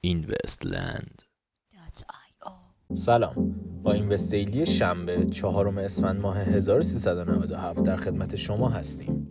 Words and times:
Investland. 0.00 1.22
سلام. 2.94 3.54
با 3.82 3.92
InvestDaily 3.92 4.66
شنبه 4.66 5.26
چهارم 5.26 5.78
اسفند 5.78 6.20
ماه 6.20 6.38
1397 6.38 7.82
در 7.82 7.96
خدمت 7.96 8.36
شما 8.36 8.68
هستیم. 8.68 9.30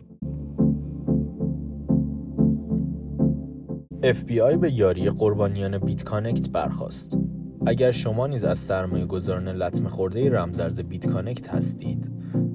FBI 4.02 4.56
به 4.60 4.72
یاری 4.72 5.10
قربانیان 5.10 5.78
BitConnect 5.78 6.48
برخاست 6.48 7.18
اگر 7.66 7.90
شما 7.90 8.26
نیز 8.26 8.44
از 8.44 8.58
سرمایه 8.58 9.06
گذاران 9.06 9.48
لطمه 9.48 9.88
خورده 9.88 10.30
رمزرز 10.30 10.80
BitConnect 10.80 11.48
هستید 11.48 12.10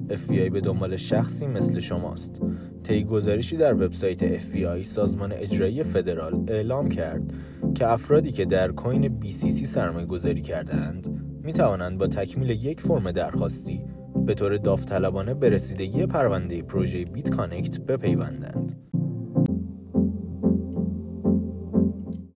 FBI 0.08 0.50
به 0.52 0.60
دنبال 0.60 0.96
شخصی 0.96 1.46
مثل 1.46 1.80
شماست 1.80 2.42
طی 2.82 3.04
گزارشی 3.04 3.56
در 3.56 3.74
وبسایت 3.74 4.38
FBI 4.38 4.82
سازمان 4.82 5.32
اجرایی 5.32 5.82
فدرال 5.82 6.44
اعلام 6.48 6.88
کرد 6.88 7.32
که 7.74 7.86
افرادی 7.86 8.32
که 8.32 8.44
در 8.44 8.72
coin 8.72 9.20
BCC 9.20 9.64
سرمایه 9.64 10.06
گذاری 10.06 10.40
کردند 10.40 11.08
می 11.42 11.52
توانند 11.52 11.98
با 11.98 12.06
تکمیل 12.06 12.50
یک 12.50 12.80
فرم 12.80 13.10
درخواستی 13.10 13.84
به 14.26 14.34
طور 14.34 14.56
داوطلبانه 14.56 15.34
به 15.34 15.50
رسیدگی 15.50 16.06
پرونده 16.06 16.62
پروژه 16.62 17.04
BitConnect 17.04 17.80
بپیوندند. 17.80 18.72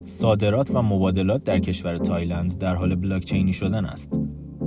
صادرات 0.05 0.71
و 0.71 0.83
مبادلات 0.83 1.45
در 1.45 1.59
کشور 1.59 1.97
تایلند 1.97 2.59
در 2.59 2.75
حال 2.75 2.95
بلاکچینی 2.95 3.53
شدن 3.53 3.85
است. 3.85 4.21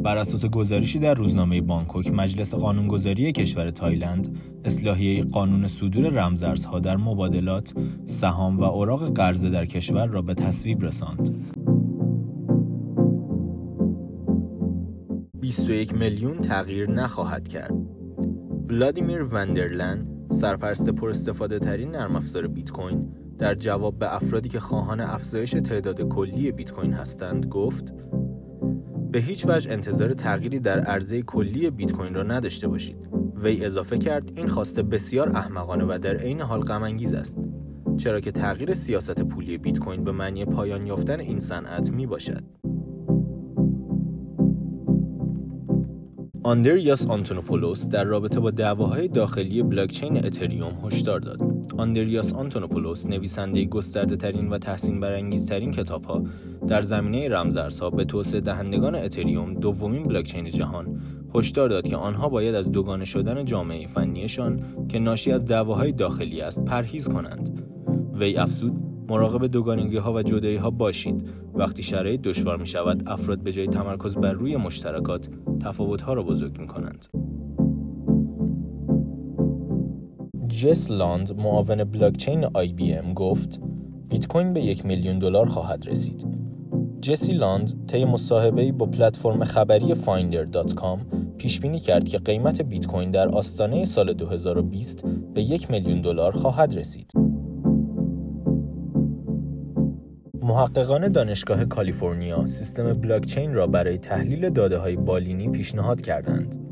بر 0.03 0.17
اساس 0.17 0.45
گزارشی 0.45 0.99
در 0.99 1.13
روزنامه 1.13 1.61
بانکوک 1.61 2.07
مجلس 2.07 2.55
قانونگذاری 2.55 3.31
کشور 3.31 3.69
تایلند 3.69 4.37
اصلاحیه 4.65 5.23
قانون 5.23 5.67
صدور 5.67 6.09
رمزارزها 6.09 6.79
در 6.79 6.97
مبادلات 6.97 7.73
سهام 8.05 8.59
و 8.59 8.63
اوراق 8.63 9.13
قرضه 9.13 9.49
در 9.49 9.65
کشور 9.65 10.07
را 10.07 10.21
به 10.21 10.33
تصویب 10.33 10.83
رساند 10.83 11.29
21 15.39 15.93
میلیون 15.93 16.41
تغییر 16.41 16.91
نخواهد 16.91 17.47
کرد 17.47 17.73
ولادیمیر 18.69 19.23
وندرلن 19.23 20.07
سرپرست 20.31 20.89
پر 20.89 21.09
استفاده 21.09 21.59
ترین 21.59 21.91
نرم 21.91 22.15
افزار 22.15 22.47
بیت 22.47 22.71
کوین 22.71 23.22
در 23.37 23.55
جواب 23.55 23.99
به 23.99 24.15
افرادی 24.15 24.49
که 24.49 24.59
خواهان 24.59 24.99
افزایش 24.99 25.51
تعداد 25.51 26.01
کلی 26.01 26.51
بیت 26.51 26.71
کوین 26.71 26.93
هستند 26.93 27.45
گفت 27.45 27.93
به 29.11 29.19
هیچ 29.19 29.45
وجه 29.47 29.71
انتظار 29.71 30.13
تغییری 30.13 30.59
در 30.59 30.79
عرضه 30.79 31.21
کلی 31.21 31.69
بیت 31.69 31.91
کوین 31.91 32.13
را 32.13 32.23
نداشته 32.23 32.67
باشید. 32.67 33.09
وی 33.35 33.65
اضافه 33.65 33.97
کرد 33.97 34.31
این 34.35 34.47
خواسته 34.47 34.83
بسیار 34.83 35.37
احمقانه 35.37 35.83
و 35.83 35.99
در 36.01 36.17
عین 36.17 36.41
حال 36.41 36.61
غم 36.61 36.83
است. 36.83 37.37
چرا 37.97 38.19
که 38.19 38.31
تغییر 38.31 38.73
سیاست 38.73 39.21
پولی 39.21 39.57
بیت 39.57 39.79
کوین 39.79 40.03
به 40.03 40.11
معنی 40.11 40.45
پایان 40.45 40.87
یافتن 40.87 41.19
این 41.19 41.39
صنعت 41.39 41.91
می 41.91 42.07
باشد. 42.07 42.43
آندریاس 46.43 47.07
آنتونوپولوس 47.07 47.87
در 47.87 48.03
رابطه 48.03 48.39
با 48.39 48.51
دعواهای 48.51 49.07
داخلی 49.07 49.63
بلاکچین 49.63 50.25
اتریوم 50.25 50.85
هشدار 50.85 51.19
داد. 51.19 51.52
آندریاس 51.77 52.33
آنتونوپولوس 52.33 53.07
نویسنده 53.07 53.65
گسترده 53.65 54.15
ترین 54.15 54.49
و 54.49 54.57
تحسین 54.57 54.99
برانگیزترین 54.99 55.71
کتاب 55.71 56.05
ها 56.05 56.23
در 56.67 56.81
زمینه 56.81 57.29
رمزارزها 57.29 57.89
به 57.89 58.05
توسعه 58.05 58.41
دهندگان 58.41 58.95
اتریوم 58.95 59.53
دومین 59.53 60.03
بلاکچین 60.03 60.49
جهان 60.49 61.01
هشدار 61.35 61.69
داد 61.69 61.87
که 61.87 61.95
آنها 61.95 62.29
باید 62.29 62.55
از 62.55 62.71
دوگانه 62.71 63.05
شدن 63.05 63.45
جامعه 63.45 63.87
فنیشان 63.87 64.59
که 64.89 64.99
ناشی 64.99 65.31
از 65.31 65.45
دعواهای 65.45 65.91
داخلی 65.91 66.41
است 66.41 66.65
پرهیز 66.65 67.09
کنند. 67.09 67.61
وی 68.13 68.37
افزود 68.37 68.73
مراقب 69.09 69.47
دوگانگی 69.47 69.97
ها 69.97 70.13
و 70.13 70.21
جدایی 70.21 70.55
ها 70.55 70.69
باشید 70.69 71.29
وقتی 71.53 71.83
شرایط 71.83 72.21
دشوار 72.21 72.57
می 72.57 72.67
شود 72.67 73.03
افراد 73.07 73.39
به 73.39 73.51
جای 73.51 73.67
تمرکز 73.67 74.17
بر 74.17 74.33
روی 74.33 74.57
مشترکات 74.57 75.29
تفاوت 75.59 76.01
ها 76.01 76.13
را 76.13 76.21
بزرگ 76.21 76.59
می 76.59 76.67
کنند 76.67 77.05
جس 80.61 80.91
لاند 80.91 81.39
معاون 81.39 81.83
بلاکچین 81.83 82.45
آی 82.53 82.73
بی 82.73 82.93
ام 82.93 83.13
گفت 83.13 83.61
بیت 84.09 84.27
کوین 84.27 84.53
به 84.53 84.61
یک 84.61 84.85
میلیون 84.85 85.19
دلار 85.19 85.45
خواهد 85.45 85.87
رسید 85.87 86.27
جسی 87.01 87.31
لاند 87.31 87.85
طی 87.87 88.05
مصاحبه‌ای 88.05 88.71
با 88.71 88.85
پلتفرم 88.85 89.43
خبری 89.43 89.93
فایندر.com 89.93 90.99
پیش 91.37 91.59
بینی 91.59 91.79
کرد 91.79 92.09
که 92.09 92.17
قیمت 92.17 92.61
بیت 92.61 92.87
کوین 92.87 93.11
در 93.11 93.29
آستانه 93.29 93.85
سال 93.85 94.13
2020 94.13 95.05
به 95.33 95.41
یک 95.41 95.71
میلیون 95.71 96.01
دلار 96.01 96.31
خواهد 96.31 96.75
رسید. 96.75 97.11
محققان 100.41 101.07
دانشگاه 101.07 101.65
کالیفرنیا 101.65 102.45
سیستم 102.45 102.93
بلاکچین 102.93 103.53
را 103.53 103.67
برای 103.67 103.97
تحلیل 103.97 104.49
داده 104.49 104.77
های 104.77 104.95
بالینی 104.95 105.49
پیشنهاد 105.49 106.01
کردند. 106.01 106.62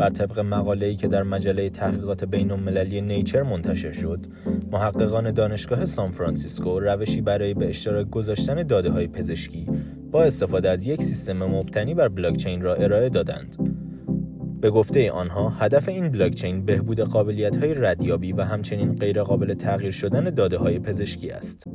بر 0.00 0.10
طبق 0.10 0.38
مقاله‌ای 0.38 0.94
که 0.94 1.08
در 1.08 1.22
مجله 1.22 1.70
تحقیقات 1.70 2.24
بین 2.24 2.50
المللی 2.50 3.00
نیچر 3.00 3.42
منتشر 3.42 3.92
شد، 3.92 4.26
محققان 4.72 5.30
دانشگاه 5.30 5.86
سان 5.86 6.10
فرانسیسکو 6.10 6.80
روشی 6.80 7.20
برای 7.20 7.54
به 7.54 7.68
اشتراک 7.68 8.10
گذاشتن 8.10 8.62
داده 8.62 8.90
های 8.90 9.06
پزشکی 9.06 9.66
با 10.10 10.24
استفاده 10.24 10.70
از 10.70 10.86
یک 10.86 11.02
سیستم 11.02 11.44
مبتنی 11.44 11.94
بر 11.94 12.08
بلاکچین 12.08 12.62
را 12.62 12.74
ارائه 12.74 13.08
دادند. 13.08 13.56
به 14.60 14.70
گفته 14.70 15.10
آنها 15.10 15.48
هدف 15.48 15.88
این 15.88 16.08
بلاکچین 16.08 16.64
بهبود 16.64 17.00
قابلیت 17.00 17.56
های 17.56 17.74
ردیابی 17.74 18.32
و 18.32 18.42
همچنین 18.42 18.94
غیرقابل 18.94 19.54
تغییر 19.54 19.90
شدن 19.90 20.24
داده 20.24 20.58
های 20.58 20.78
پزشکی 20.78 21.30
است. 21.30 21.66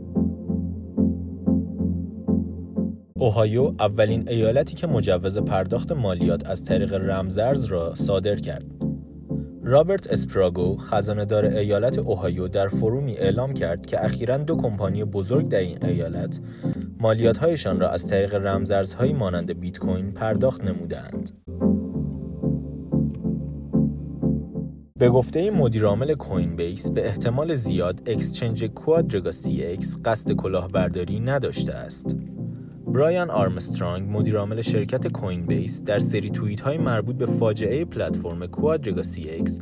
اوهایو 3.19 3.73
اولین 3.79 4.29
ایالتی 4.29 4.73
که 4.73 4.87
مجوز 4.87 5.37
پرداخت 5.37 5.91
مالیات 5.91 6.49
از 6.49 6.63
طریق 6.63 6.93
رمزرز 6.93 7.65
را 7.65 7.95
صادر 7.95 8.35
کرد. 8.35 8.65
رابرت 9.63 10.07
اسپراگو 10.07 10.77
خزانهدار 10.77 11.45
ایالت 11.45 11.97
اوهایو 11.97 12.47
در 12.47 12.67
forum 12.67 13.09
ی 13.09 13.17
اعلام 13.17 13.53
کرد 13.53 13.85
که 13.85 14.05
اخیرا 14.05 14.37
دو 14.37 14.55
کمپانی 14.55 15.03
بزرگ 15.03 15.47
در 15.47 15.59
این 15.59 15.85
ایالت 15.85 16.39
مالیاتهایشان 16.99 17.79
را 17.79 17.89
از 17.89 18.07
طریق 18.07 18.35
رمزارزهایی 18.35 19.13
مانند 19.13 19.59
بیت 19.59 19.77
کوین 19.77 20.11
پرداخت 20.11 20.63
نمودند. 20.63 21.31
به 24.99 25.09
گفته 25.09 25.51
مدیرعامل 25.51 26.13
Coinbase 26.13 26.91
به 26.91 27.07
احتمال 27.07 27.55
زیاد 27.55 28.01
exchange 28.05 28.63
QuadrigaCX 28.65 29.97
قصد 30.05 30.31
کلاهبرداری 30.31 31.19
نداشته 31.19 31.73
است. 31.73 32.15
برایان 32.95 33.29
آرمسترانگ 33.29 34.09
مدیرعامل 34.09 34.61
شرکت 34.61 35.07
Coinbase 35.07 35.83
در 35.83 35.99
سری 35.99 36.29
توییت 36.29 36.61
های 36.61 36.77
مربوط 36.77 37.15
به 37.15 37.25
فاجعه 37.25 37.85
پلتفرم 37.85 38.47
QuadrigaCX 38.47 39.59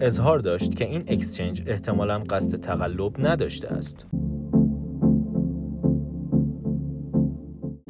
اظهار 0.00 0.38
داشت 0.38 0.74
که 0.74 0.84
این 0.84 1.04
اکسچنج 1.06 1.62
احتمالاً 1.66 2.18
قصد 2.18 2.60
تقلب 2.60 3.26
نداشته 3.26 3.68
است. 3.68 4.06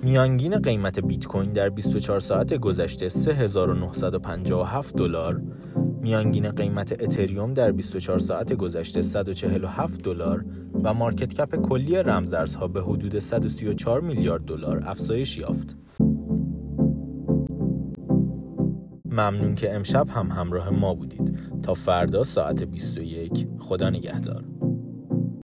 میانگین 0.02 0.58
قیمت 0.58 1.00
بیت 1.00 1.26
کوین 1.26 1.52
در 1.52 1.68
24 1.68 2.20
ساعت 2.20 2.54
گذشته 2.54 3.08
3957 3.08 4.96
دلار 4.96 5.42
میانگین 6.06 6.50
قیمت 6.50 7.02
اتریوم 7.02 7.54
در 7.54 7.72
24 7.72 8.18
ساعت 8.18 8.52
گذشته 8.52 9.02
147 9.02 10.02
دلار 10.02 10.44
و 10.84 10.94
مارکت 10.94 11.34
کپ 11.34 11.56
کلی 11.56 11.96
رمزارزها 11.96 12.68
به 12.68 12.82
حدود 12.82 13.18
134 13.18 14.00
میلیارد 14.00 14.44
دلار 14.44 14.82
افزایش 14.86 15.38
یافت. 15.38 15.76
ممنون 19.04 19.54
که 19.54 19.74
امشب 19.74 20.08
هم 20.08 20.30
همراه 20.30 20.70
ما 20.70 20.94
بودید 20.94 21.38
تا 21.62 21.74
فردا 21.74 22.24
ساعت 22.24 22.62
21 22.62 23.46
خدا 23.58 23.90
نگهدار 23.90 24.44